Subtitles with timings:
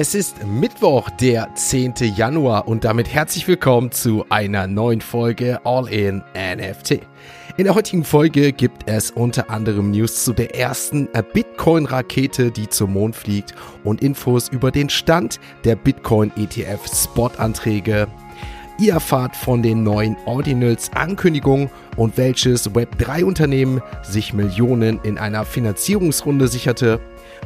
[0.00, 1.94] Es ist Mittwoch, der 10.
[2.14, 7.00] Januar und damit herzlich willkommen zu einer neuen Folge All in NFT.
[7.56, 12.92] In der heutigen Folge gibt es unter anderem News zu der ersten Bitcoin-Rakete, die zum
[12.92, 18.06] Mond fliegt und Infos über den Stand der Bitcoin-ETF-Spot-Anträge.
[18.78, 27.00] Ihr erfahrt von den neuen Ordinals-Ankündigungen und welches Web3-Unternehmen sich Millionen in einer Finanzierungsrunde sicherte.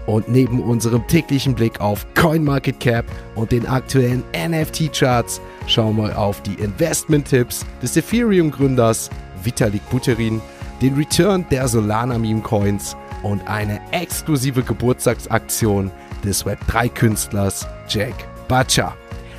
[0.07, 3.05] Und neben unserem täglichen Blick auf CoinMarketCap
[3.35, 9.11] und den aktuellen NFT-Charts schauen wir auf die Investment-Tipps des Ethereum-Gründers
[9.45, 10.41] Vitalik Buterin,
[10.81, 15.91] den Return der Solana-Meme-Coins und eine exklusive Geburtstagsaktion
[16.25, 18.15] des Web3-Künstlers Jack
[18.49, 18.95] Butcher.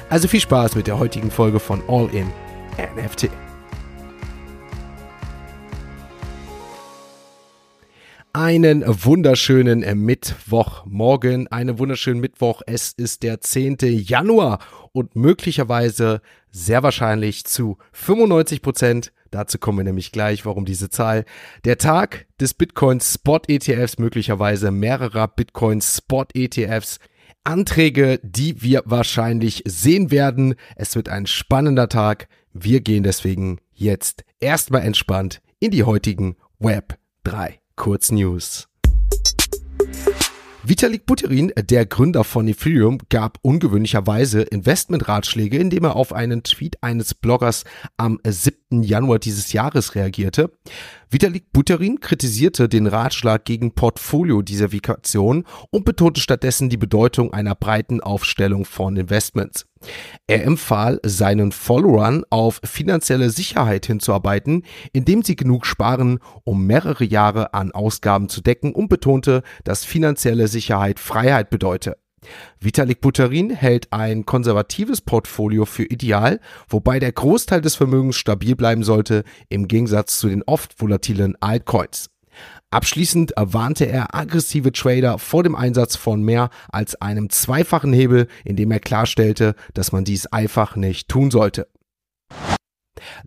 [0.09, 2.27] Also viel Spaß mit der heutigen Folge von All In
[2.77, 3.29] NFT.
[8.35, 12.63] Einen wunderschönen Mittwochmorgen, einen wunderschönen Mittwoch.
[12.65, 13.77] Es ist der 10.
[13.81, 14.57] Januar
[14.91, 16.19] und möglicherweise
[16.49, 21.25] sehr wahrscheinlich zu 95 Prozent, dazu kommen wir nämlich gleich, warum diese Zahl,
[21.63, 26.97] der Tag des Bitcoin Spot ETFs, möglicherweise mehrerer Bitcoin Spot ETFs.
[27.43, 30.55] Anträge, die wir wahrscheinlich sehen werden.
[30.75, 32.27] Es wird ein spannender Tag.
[32.51, 37.62] Wir gehen deswegen jetzt erstmal entspannt in die heutigen Web 3.
[37.75, 38.67] Kurznews.
[40.65, 47.13] Vitalik Buterin, der Gründer von Ethereum, gab ungewöhnlicherweise Investmentratschläge, indem er auf einen Tweet eines
[47.13, 47.65] Bloggers
[47.97, 48.81] am 7.
[48.81, 50.51] Januar dieses Jahres reagierte.
[51.13, 58.65] Vitalik Buterin kritisierte den Ratschlag gegen Portfolio-Diversifikation und betonte stattdessen die Bedeutung einer breiten Aufstellung
[58.65, 59.67] von Investments.
[60.25, 67.53] Er empfahl seinen Followern auf finanzielle Sicherheit hinzuarbeiten, indem sie genug sparen, um mehrere Jahre
[67.53, 71.97] an Ausgaben zu decken und betonte, dass finanzielle Sicherheit Freiheit bedeute.
[72.59, 78.83] Vitalik Buterin hält ein konservatives Portfolio für ideal, wobei der Großteil des Vermögens stabil bleiben
[78.83, 82.09] sollte, im Gegensatz zu den oft volatilen Altcoins.
[82.71, 88.71] Abschließend warnte er aggressive Trader vor dem Einsatz von mehr als einem zweifachen Hebel, indem
[88.71, 91.67] er klarstellte, dass man dies einfach nicht tun sollte.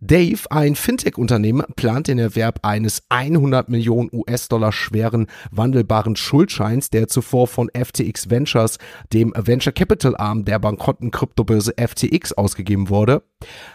[0.01, 7.47] Dave, ein Fintech-Unternehmen, plant den Erwerb eines 100 Millionen US-Dollar schweren wandelbaren Schuldscheins, der zuvor
[7.47, 8.79] von FTX Ventures,
[9.13, 13.23] dem Venture Capital Arm der bankrotten Kryptobörse FTX, ausgegeben wurde.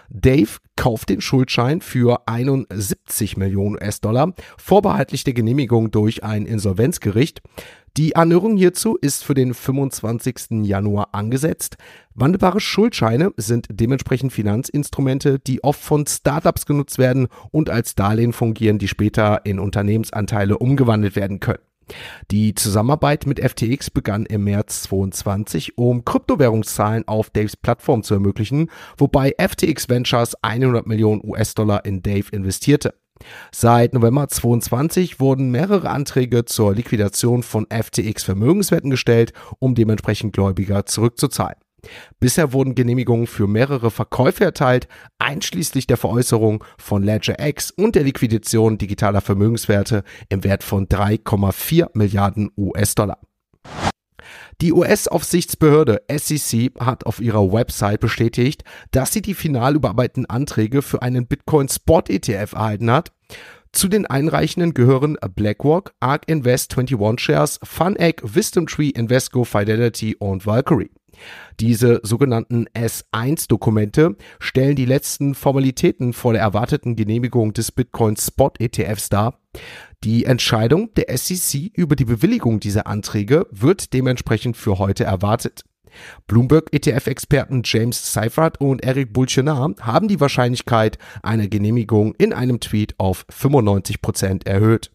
[0.09, 7.41] Dave kauft den Schuldschein für 71 Millionen US-Dollar, vorbehaltlich der Genehmigung durch ein Insolvenzgericht.
[7.97, 10.63] Die Anhörung hierzu ist für den 25.
[10.63, 11.75] Januar angesetzt.
[12.13, 18.79] Wandelbare Schuldscheine sind dementsprechend Finanzinstrumente, die oft von Startups genutzt werden und als Darlehen fungieren,
[18.79, 21.59] die später in Unternehmensanteile umgewandelt werden können.
[22.31, 28.69] Die Zusammenarbeit mit FTX begann im März 2022, um Kryptowährungszahlen auf Daves Plattform zu ermöglichen,
[28.97, 32.93] wobei FTX Ventures 100 Millionen US-Dollar in Dave investierte.
[33.51, 40.85] Seit November 22 wurden mehrere Anträge zur Liquidation von FTX Vermögenswerten gestellt, um dementsprechend Gläubiger
[40.85, 41.57] zurückzuzahlen.
[42.19, 44.87] Bisher wurden Genehmigungen für mehrere Verkäufe erteilt,
[45.19, 51.89] einschließlich der Veräußerung von Ledger X und der Liquidation digitaler Vermögenswerte im Wert von 3,4
[51.93, 53.17] Milliarden US-Dollar.
[54.61, 61.01] Die US-Aufsichtsbehörde SEC hat auf ihrer Website bestätigt, dass sie die final überarbeiteten Anträge für
[61.01, 63.11] einen Bitcoin Spot ETF erhalten hat.
[63.73, 70.45] Zu den Einreichenden gehören BlackRock, ARK Invest 21 Shares, FunEgg, Wisdom Tree, Invesco, Fidelity und
[70.45, 70.91] Valkyrie.
[71.59, 79.09] Diese sogenannten S1-Dokumente stellen die letzten Formalitäten vor der erwarteten Genehmigung des Bitcoin Spot ETFs
[79.09, 79.39] dar.
[80.03, 85.63] Die Entscheidung der SEC über die Bewilligung dieser Anträge wird dementsprechend für heute erwartet.
[86.27, 92.95] Bloomberg ETF-Experten James Seifert und Eric Bulchenar haben die Wahrscheinlichkeit einer Genehmigung in einem Tweet
[92.97, 94.91] auf 95% erhöht.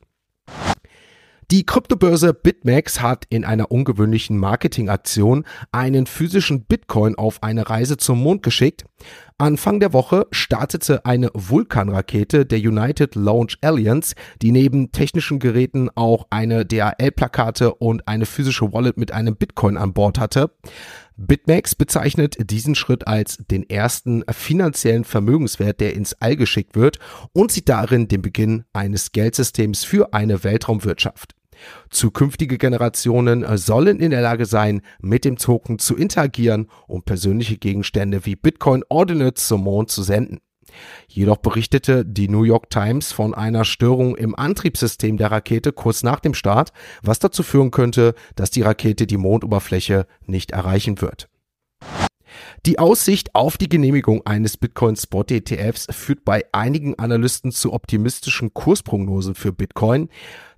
[1.52, 8.20] Die Kryptobörse BitMEX hat in einer ungewöhnlichen Marketingaktion einen physischen Bitcoin auf eine Reise zum
[8.20, 8.84] Mond geschickt.
[9.38, 16.26] Anfang der Woche startete eine Vulkanrakete der United Launch Alliance, die neben technischen Geräten auch
[16.30, 20.50] eine DHL-Plakate und eine physische Wallet mit einem Bitcoin an Bord hatte.
[21.16, 26.98] BitMEX bezeichnet diesen Schritt als den ersten finanziellen Vermögenswert, der ins All geschickt wird
[27.32, 31.35] und sieht darin den Beginn eines Geldsystems für eine Weltraumwirtschaft.
[31.90, 37.56] Zukünftige Generationen äh, sollen in der Lage sein, mit dem Token zu interagieren und persönliche
[37.56, 40.40] Gegenstände wie Bitcoin Ordinate zum Mond zu senden.
[41.08, 46.20] Jedoch berichtete die New York Times von einer Störung im Antriebssystem der Rakete kurz nach
[46.20, 46.72] dem Start,
[47.02, 51.28] was dazu führen könnte, dass die Rakete die Mondoberfläche nicht erreichen wird.
[52.64, 58.52] Die Aussicht auf die Genehmigung eines Bitcoin Spot ETFs führt bei einigen Analysten zu optimistischen
[58.54, 60.08] Kursprognosen für Bitcoin.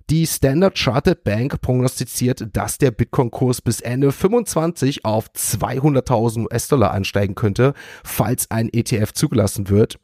[0.09, 7.35] Die Standard Chartered Bank prognostiziert, dass der Bitcoin-Kurs bis Ende 25 auf 200.000 US-Dollar ansteigen
[7.35, 9.99] könnte, falls ein ETF zugelassen wird.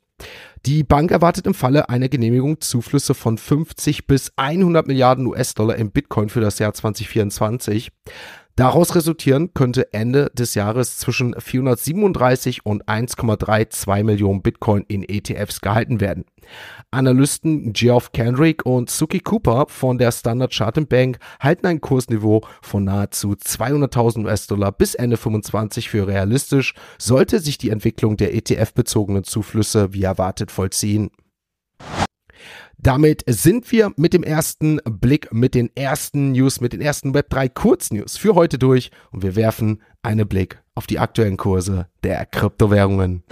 [0.66, 5.92] Die Bank erwartet im Falle einer Genehmigung Zuflüsse von 50 bis 100 Milliarden US-Dollar im
[5.92, 7.92] Bitcoin für das Jahr 2024.
[8.58, 16.00] Daraus resultieren könnte Ende des Jahres zwischen 437 und 1,32 Millionen Bitcoin in ETFs gehalten
[16.00, 16.24] werden.
[16.90, 22.86] Analysten Geoff Kendrick und Suki Cooper von der Standard Chartered Bank halten ein Kursniveau von
[22.86, 29.92] nahezu 200.000 US-Dollar bis Ende 25 für realistisch, sollte sich die Entwicklung der ETF-bezogenen Zuflüsse
[29.92, 31.12] wie erwartet vollziehen.
[32.78, 37.50] Damit sind wir mit dem ersten Blick, mit den ersten News, mit den ersten Web3
[37.50, 43.24] Kurznews für heute durch und wir werfen einen Blick auf die aktuellen Kurse der Kryptowährungen.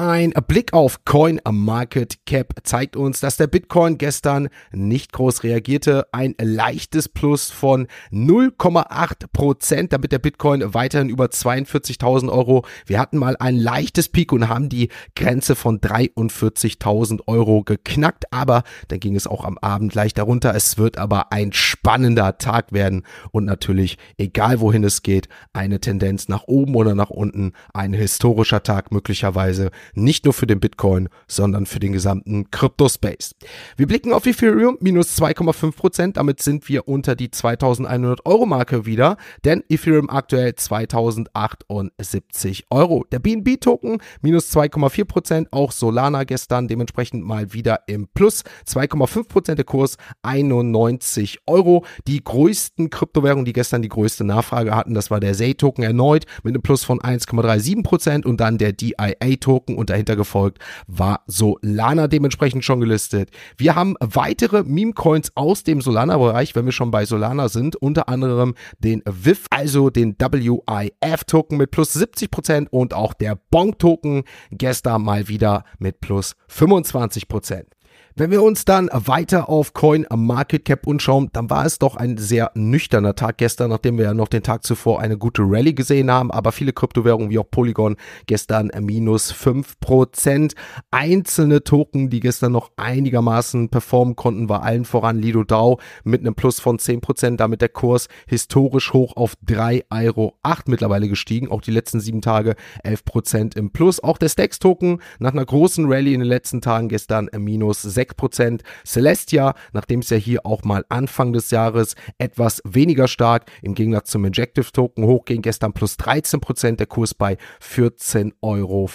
[0.00, 6.06] Ein Blick auf Coin Market Cap zeigt uns, dass der Bitcoin gestern nicht groß reagierte.
[6.12, 12.64] Ein leichtes Plus von 0,8 Prozent, damit der Bitcoin weiterhin über 42.000 Euro.
[12.86, 18.62] Wir hatten mal ein leichtes Peak und haben die Grenze von 43.000 Euro geknackt, aber
[18.86, 20.54] dann ging es auch am Abend leicht darunter.
[20.54, 23.02] Es wird aber ein spannender Tag werden
[23.32, 28.62] und natürlich, egal wohin es geht, eine Tendenz nach oben oder nach unten, ein historischer
[28.62, 33.34] Tag möglicherweise nicht nur für den Bitcoin, sondern für den gesamten Crypto-Space.
[33.76, 36.16] Wir blicken auf Ethereum, minus 2,5%, Prozent.
[36.16, 43.04] damit sind wir unter die 2100 Euro Marke wieder, denn Ethereum aktuell 2078 Euro.
[43.10, 45.48] Der BNB-Token, minus 2,4%, Prozent.
[45.52, 51.84] auch Solana gestern dementsprechend mal wieder im Plus, 2,5 Prozent der Kurs, 91 Euro.
[52.06, 56.54] Die größten Kryptowährungen, die gestern die größte Nachfrage hatten, das war der Zay-Token erneut mit
[56.54, 62.64] einem Plus von 1,37 Prozent und dann der DIA-Token und dahinter gefolgt war Solana dementsprechend
[62.64, 63.30] schon gelistet.
[63.56, 68.54] Wir haben weitere Meme-Coins aus dem Solana-Bereich, wenn wir schon bei Solana sind, unter anderem
[68.78, 75.64] den WIF, also den WIF-Token mit plus 70% und auch der Bonk-Token gestern mal wieder
[75.78, 77.77] mit plus 25%.
[78.18, 82.16] Wenn wir uns dann weiter auf Coin Market Cap umschauen, dann war es doch ein
[82.16, 86.10] sehr nüchterner Tag gestern, nachdem wir ja noch den Tag zuvor eine gute Rallye gesehen
[86.10, 87.94] haben, aber viele Kryptowährungen wie auch Polygon
[88.26, 90.54] gestern minus 5%.
[90.90, 96.34] Einzelne Token, die gestern noch einigermaßen performen konnten, war allen voran Lido DAO mit einem
[96.34, 100.34] Plus von 10%, damit der Kurs historisch hoch auf 3,08 Euro
[100.66, 104.02] mittlerweile gestiegen, auch die letzten sieben Tage 11% im Plus.
[104.02, 108.07] Auch der Stacks Token nach einer großen Rallye in den letzten Tagen gestern minus 6
[108.16, 108.62] Prozent.
[108.84, 114.10] Celestia, nachdem es ja hier auch mal Anfang des Jahres etwas weniger stark im Gegensatz
[114.10, 118.88] zum Injective Token hochging, gestern plus 13 Prozent, der Kurs bei 14,40 Euro.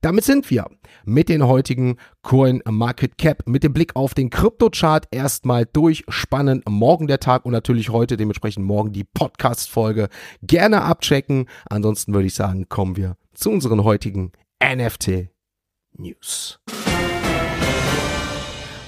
[0.00, 0.66] Damit sind wir
[1.04, 6.04] mit den heutigen Coin Market Cap mit dem Blick auf den Kryptochart erstmal durch.
[6.08, 6.64] Spannend.
[6.68, 10.08] Morgen der Tag und natürlich heute dementsprechend morgen die Podcast-Folge.
[10.42, 11.46] Gerne abchecken.
[11.68, 14.32] Ansonsten würde ich sagen, kommen wir zu unseren heutigen
[14.62, 15.28] NFT
[15.96, 16.60] News.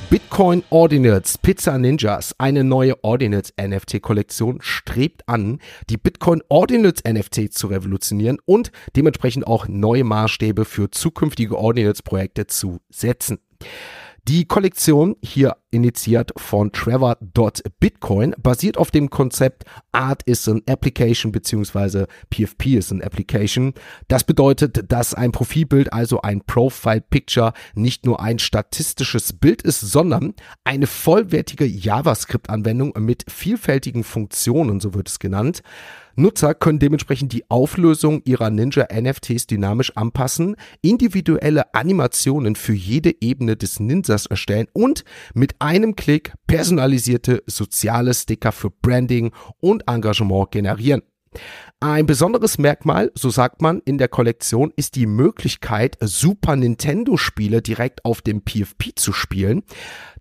[0.09, 5.59] Bitcoin Ordinals Pizza Ninjas, eine neue Ordinals NFT Kollektion, strebt an,
[5.91, 12.47] die Bitcoin Ordinals NFT zu revolutionieren und dementsprechend auch neue Maßstäbe für zukünftige Ordinals Projekte
[12.47, 13.41] zu setzen.
[14.29, 22.07] Die Kollektion, hier initiiert von Trevor.bitcoin, basiert auf dem Konzept Art is an Application bzw.
[22.31, 23.73] PFP is an Application.
[24.09, 29.81] Das bedeutet, dass ein Profilbild, also ein Profile Picture, nicht nur ein statistisches Bild ist,
[29.81, 35.63] sondern eine vollwertige JavaScript-Anwendung mit vielfältigen Funktionen, so wird es genannt.
[36.17, 43.57] Nutzer können dementsprechend die Auflösung ihrer Ninja NFTs dynamisch anpassen, individuelle Animationen für jede Ebene
[43.57, 45.05] des Ninjas erstellen und
[45.35, 51.03] mit einem Klick personalisierte soziale Sticker für Branding und Engagement generieren.
[51.81, 58.05] Ein besonderes Merkmal, so sagt man, in der Kollektion ist die Möglichkeit, Super Nintendo-Spiele direkt
[58.07, 59.63] auf dem PFP zu spielen.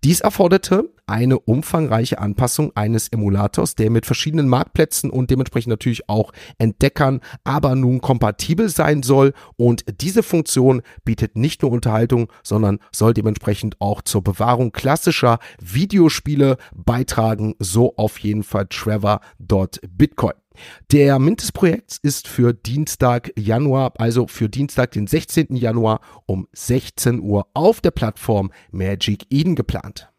[0.04, 6.32] Dies erforderte eine umfangreiche Anpassung eines Emulators, der mit verschiedenen Marktplätzen und dementsprechend natürlich auch
[6.58, 9.32] Entdeckern aber nun kompatibel sein soll.
[9.56, 16.58] Und diese Funktion bietet nicht nur Unterhaltung, sondern soll dementsprechend auch zur Bewahrung klassischer Videospiele
[16.74, 17.54] beitragen.
[17.60, 20.34] So auf jeden Fall Trevor.bitcoin.
[20.92, 25.56] Der Mint des Projekts ist für Dienstag Januar, also für Dienstag, den 16.
[25.56, 30.10] Januar um 16 Uhr auf der Plattform Magic Eden geplant.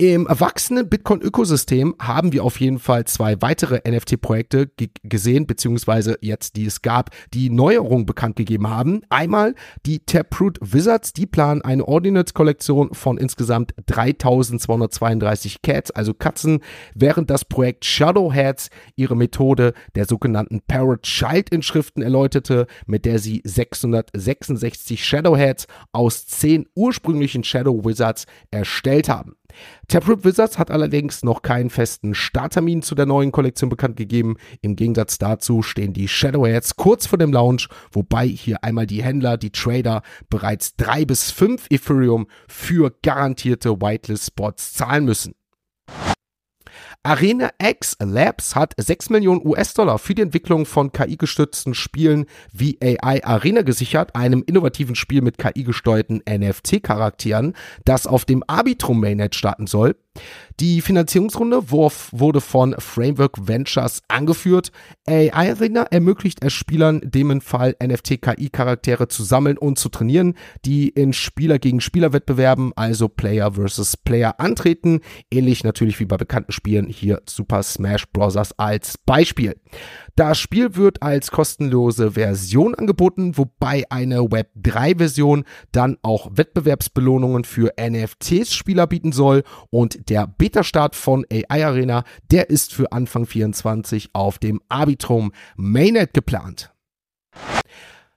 [0.00, 4.70] Im erwachsenen Bitcoin-Ökosystem haben wir auf jeden Fall zwei weitere NFT-Projekte
[5.02, 9.02] gesehen, beziehungsweise jetzt, die es gab, die Neuerungen bekannt gegeben haben.
[9.10, 9.54] Einmal
[9.84, 16.60] die Taproot Wizards, die planen eine Ordinance-Kollektion von insgesamt 3232 Cats, also Katzen,
[16.94, 25.04] während das Projekt Shadowheads ihre Methode der sogenannten Parrot Child-Inschriften erläuterte, mit der sie 666
[25.04, 29.36] Shadowheads aus 10 ursprünglichen Shadow Wizards erstellt haben.
[29.88, 34.36] Taproot Wizards hat allerdings noch keinen festen Starttermin zu der neuen Kollektion bekannt gegeben.
[34.60, 39.36] Im Gegensatz dazu stehen die Shadowheads kurz vor dem Launch, wobei hier einmal die Händler,
[39.36, 45.34] die Trader bereits drei bis fünf Ethereum für garantierte Whitelist-Spots zahlen müssen.
[47.02, 53.24] Arena X Labs hat 6 Millionen US-Dollar für die Entwicklung von KI-gestützten Spielen wie AI
[53.24, 57.54] Arena gesichert, einem innovativen Spiel mit KI-gesteuerten NFT-Charakteren,
[57.86, 59.96] das auf dem Arbitrum Mainnet starten soll.
[60.58, 64.72] Die Finanzierungsrunde wurde von Framework Ventures angeführt.
[65.06, 70.34] AI Arena ermöglicht es Spielern, dem im Fall NFT-KI-Charaktere zu sammeln und zu trainieren,
[70.66, 75.00] die in Spieler gegen Spieler Wettbewerben, also Player versus Player, antreten.
[75.30, 78.36] Ähnlich natürlich wie bei bekannten Spielen hier Super Smash Bros.
[78.58, 79.56] als Beispiel.
[80.16, 87.44] Das Spiel wird als kostenlose Version angeboten, wobei eine Web 3 Version dann auch Wettbewerbsbelohnungen
[87.44, 93.26] für NFTs Spieler bieten soll und der Beta-Start von AI Arena, der ist für Anfang
[93.26, 96.72] 24 auf dem Arbitrum Mainnet geplant.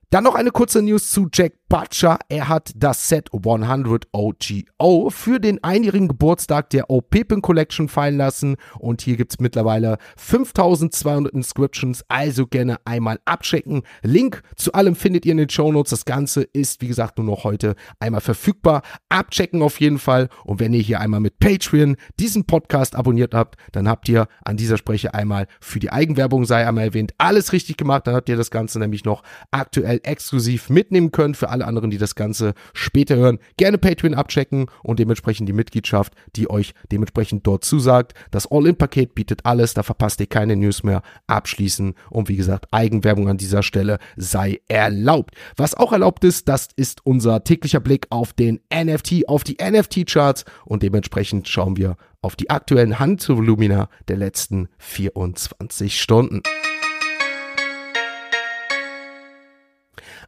[0.09, 2.19] Dann noch eine kurze News zu Jack Butcher.
[2.29, 8.57] Er hat das Set 100 OGO für den einjährigen Geburtstag der O-Pepin Collection fallen lassen.
[8.77, 13.81] Und hier gibt es mittlerweile 5200 Inscriptions, also gerne einmal abchecken.
[14.03, 15.89] Link zu allem findet ihr in den Show Notes.
[15.89, 18.83] Das Ganze ist, wie gesagt, nur noch heute einmal verfügbar.
[19.09, 20.29] Abchecken auf jeden Fall.
[20.43, 24.57] Und wenn ihr hier einmal mit Patreon diesen Podcast abonniert habt, dann habt ihr an
[24.57, 28.05] dieser Spreche einmal für die Eigenwerbung sei einmal erwähnt, alles richtig gemacht.
[28.05, 31.97] Dann habt ihr das Ganze nämlich noch aktuell exklusiv mitnehmen können für alle anderen, die
[31.97, 33.39] das Ganze später hören.
[33.57, 38.13] Gerne Patreon abchecken und dementsprechend die Mitgliedschaft, die euch dementsprechend dort zusagt.
[38.31, 41.01] Das All-In-Paket bietet alles, da verpasst ihr keine News mehr.
[41.27, 45.35] Abschließen und wie gesagt, Eigenwerbung an dieser Stelle sei erlaubt.
[45.55, 50.45] Was auch erlaubt ist, das ist unser täglicher Blick auf den NFT, auf die NFT-Charts
[50.65, 56.41] und dementsprechend schauen wir auf die aktuellen Handvolumina der letzten 24 Stunden.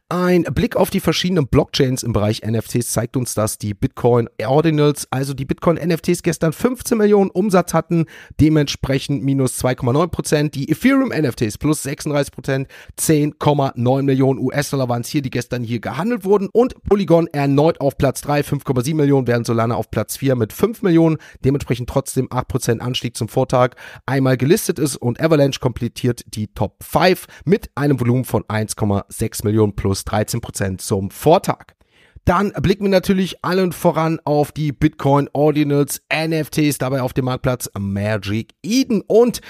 [0.08, 5.08] Ein Blick auf die verschiedenen Blockchains im Bereich NFTs zeigt uns, dass die Bitcoin Ordinals,
[5.10, 8.06] also die Bitcoin NFTs gestern 15 Millionen Umsatz hatten,
[8.40, 10.54] dementsprechend minus 2,9 Prozent.
[10.54, 12.68] Die Ethereum NFTs plus 36 Prozent,
[13.00, 16.50] 10,9 Millionen US-Dollar waren es hier, die gestern hier gehandelt wurden.
[16.52, 20.82] Und Polygon erneut auf Platz 3, 5,7 Millionen, während Solana auf Platz 4 mit 5
[20.82, 23.70] Millionen, dementsprechend trotzdem 8 Prozent Anstieg zum Vortag
[24.06, 29.74] einmal gelistet ist und Avalanche komplettiert die Top 5 mit einem Volumen von 1,6 Millionen
[29.74, 31.74] plus plus 13% zum Vortag.
[32.24, 37.70] Dann blicken wir natürlich allen voran auf die Bitcoin Ordinals NFTs, dabei auf dem Marktplatz
[37.78, 39.40] Magic Eden und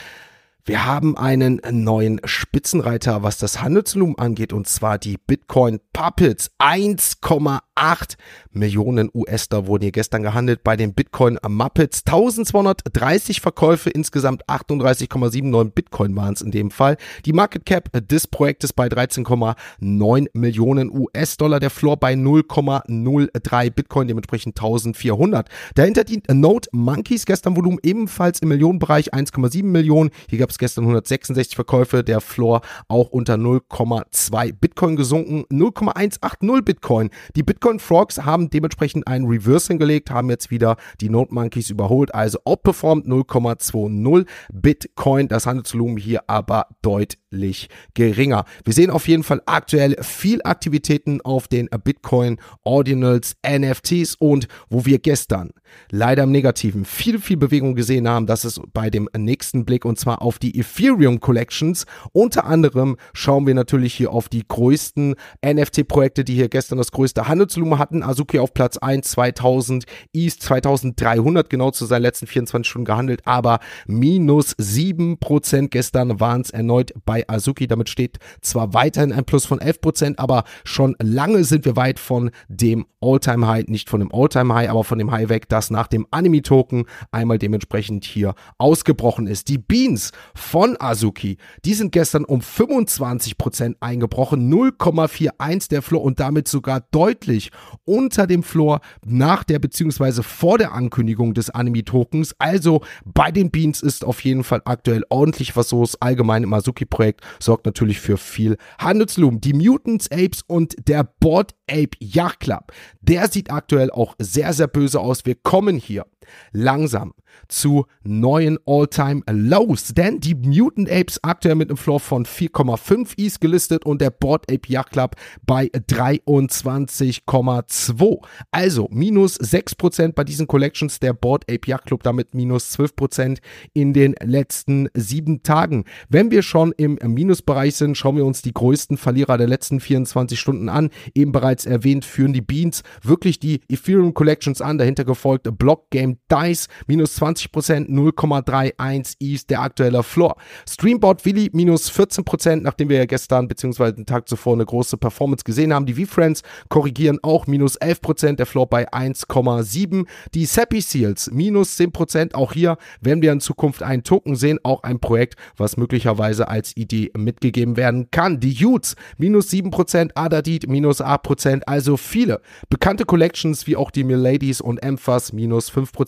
[0.67, 6.51] wir haben einen neuen Spitzenreiter, was das Handelsvolumen angeht, und zwar die Bitcoin Puppets.
[6.59, 8.17] 1,8
[8.51, 12.03] Millionen US-Dollar wurden hier gestern gehandelt bei den Bitcoin Muppets.
[12.05, 16.97] 1230 Verkäufe, insgesamt 38,79 Bitcoin waren es in dem Fall.
[17.27, 21.61] Die Market Cap des Projektes bei 13,9 Millionen US-Dollar.
[21.61, 25.49] Der Floor bei 0,03 Bitcoin, dementsprechend 1400.
[25.77, 30.11] Dahinter die Note Monkeys, gestern Volumen ebenfalls im Millionenbereich, 1,7 Millionen.
[30.29, 37.11] Hier gab es gestern 166 Verkäufe, der Floor auch unter 0,2 Bitcoin gesunken, 0,180 Bitcoin.
[37.35, 42.15] Die Bitcoin Frogs haben dementsprechend einen Reverse hingelegt, haben jetzt wieder die Note Monkeys überholt,
[42.15, 45.29] also outperformed 0,20 Bitcoin.
[45.29, 48.45] Das Handelsvolumen hier aber deutlich geringer.
[48.65, 54.85] Wir sehen auf jeden Fall aktuell viel Aktivitäten auf den Bitcoin Ordinals, NFTs und wo
[54.87, 55.51] wir gestern
[55.91, 59.99] leider im Negativen viel, viel Bewegung gesehen haben, das ist bei dem nächsten Blick und
[59.99, 61.87] zwar auf die die Ethereum Collections.
[62.13, 67.27] Unter anderem schauen wir natürlich hier auf die größten NFT-Projekte, die hier gestern das größte
[67.27, 68.03] Handelsvolumen hatten.
[68.03, 73.59] Azuki auf Platz 1, 2000, East 2300 genau zu seinen letzten 24 Stunden gehandelt, aber
[73.87, 77.67] minus 7% gestern waren es erneut bei Azuki.
[77.67, 82.31] Damit steht zwar weiterhin ein Plus von 11%, aber schon lange sind wir weit von
[82.49, 85.89] dem All-Time High, nicht von dem All-Time High, aber von dem High weg, das nach
[85.89, 89.49] dem Anime-Token einmal dementsprechend hier ausgebrochen ist.
[89.49, 91.39] Die Beans von Azuki.
[91.65, 97.51] Die sind gestern um 25% eingebrochen, 0,41 der Floor und damit sogar deutlich
[97.85, 100.23] unter dem Floor nach der bzw.
[100.23, 102.35] vor der Ankündigung des Anime-Tokens.
[102.39, 106.01] Also bei den Beans ist auf jeden Fall aktuell ordentlich was los.
[106.01, 109.41] Allgemein im Azuki-Projekt sorgt natürlich für viel Handelslumen.
[109.41, 114.69] Die Mutants Apes und der Board Ape Yacht Club, der sieht aktuell auch sehr, sehr
[114.69, 115.25] böse aus.
[115.25, 116.05] Wir kommen hier
[116.53, 117.13] langsam
[117.49, 119.95] zu neuen All-Time-Lows.
[119.95, 124.51] Denn die Mutant Apes aktuell mit einem Floor von 4,5 Is gelistet und der Board
[124.51, 128.25] Ape Yacht Club bei 23,2.
[128.51, 131.01] Also minus 6% bei diesen Collections.
[131.01, 133.39] Der Board Ape Yacht Club damit minus 12%
[133.73, 135.85] in den letzten sieben Tagen.
[136.09, 140.39] Wenn wir schon im Minusbereich sind, schauen wir uns die größten Verlierer der letzten 24
[140.39, 140.91] Stunden an.
[141.15, 144.79] Eben bereits erwähnt, führen die Beans wirklich die Ethereum Collections an.
[144.79, 150.37] Dahinter gefolgt Block Game Dice minus 20%, 0,31 ist der aktuelle Floor.
[150.69, 153.93] Streamboard Willy minus 14%, nachdem wir ja gestern bzw.
[153.93, 155.87] den Tag zuvor eine große Performance gesehen haben.
[155.87, 160.07] Die V-Friends korrigieren auch minus 11%, der Floor bei 1,7.
[160.35, 164.83] Die Sappy Seals minus 10%, auch hier werden wir in Zukunft einen Token sehen, auch
[164.83, 168.41] ein Projekt, was möglicherweise als Idee mitgegeben werden kann.
[168.41, 174.61] Die Utes minus 7%, Adadit minus 8%, also viele bekannte Collections wie auch die Miladies
[174.61, 176.06] und Emphas minus 5%,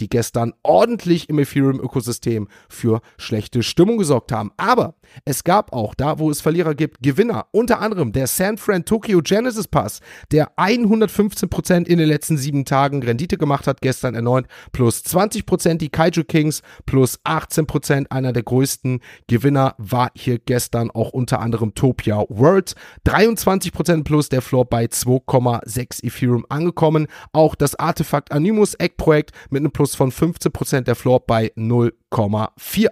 [0.00, 4.52] die gestern ordentlich im Ethereum-Ökosystem für schlechte Stimmung gesorgt haben.
[4.56, 4.94] Aber
[5.24, 7.46] es gab auch da, wo es Verlierer gibt, Gewinner.
[7.52, 10.00] Unter anderem der San Fran Tokyo Genesis Pass,
[10.30, 15.78] der 115% in den letzten sieben Tagen Rendite gemacht hat, gestern erneut plus 20%.
[15.78, 18.10] Die Kaiju Kings plus 18%.
[18.10, 22.74] Einer der größten Gewinner war hier gestern auch unter anderem Topia World.
[23.06, 27.06] 23% plus der Floor bei 2,6 Ethereum angekommen.
[27.32, 31.92] Auch das Artefakt Animus Egg Projekt mit einem Plus von 15% der Floor bei 0
[32.12, 32.88] 5,4.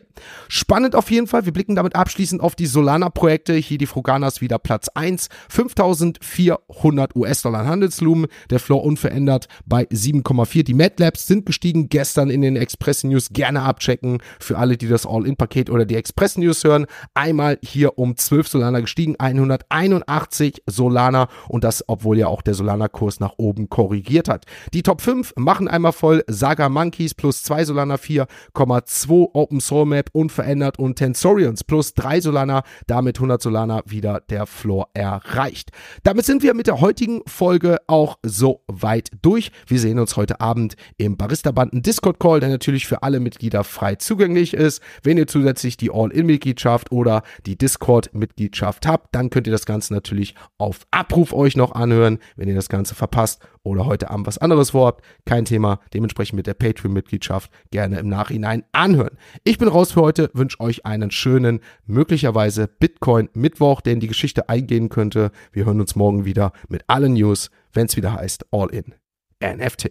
[0.48, 1.44] Spannend auf jeden Fall.
[1.44, 3.54] Wir blicken damit abschließend auf die Solana-Projekte.
[3.54, 5.28] Hier die Fruganas wieder Platz 1.
[5.48, 8.26] 5400 US-Dollar Handelslumen.
[8.50, 10.64] Der Floor unverändert bei 7,4.
[10.64, 13.30] Die MadLabs sind gestiegen gestern in den Express News.
[13.32, 16.86] Gerne abchecken für alle, die das All-In-Paket oder die Express News hören.
[17.14, 19.16] Einmal hier um 12 Solana gestiegen.
[19.18, 24.44] 181 Solana und das, obwohl ja auch der Solana-Kurs nach oben korrigiert hat.
[24.74, 26.24] Die Top 5 machen einmal voll.
[26.26, 32.20] Saga Monkeys plus 2 Solana 4,2 2 Open Soul Map unverändert und Tensorians plus 3
[32.20, 35.70] Solana, damit 100 Solana wieder der Floor erreicht.
[36.04, 39.50] Damit sind wir mit der heutigen Folge auch so weit durch.
[39.66, 44.54] Wir sehen uns heute Abend im Barista-Banden Discord-Call, der natürlich für alle Mitglieder frei zugänglich
[44.54, 44.80] ist.
[45.02, 50.36] Wenn ihr zusätzlich die All-In-Mitgliedschaft oder die Discord-Mitgliedschaft habt, dann könnt ihr das Ganze natürlich
[50.56, 54.70] auf Abruf euch noch anhören, wenn ihr das Ganze verpasst oder heute Abend was anderes
[54.70, 55.04] vorhabt.
[55.24, 55.80] Kein Thema.
[55.92, 59.18] Dementsprechend mit der Patreon-Mitgliedschaft gerne im Nachhinein anhören.
[59.44, 64.48] Ich bin raus für heute, wünsche euch einen schönen, möglicherweise Bitcoin-Mittwoch, der in die Geschichte
[64.48, 65.30] eingehen könnte.
[65.52, 68.94] Wir hören uns morgen wieder mit allen News, wenn es wieder heißt All in
[69.42, 69.90] NFT.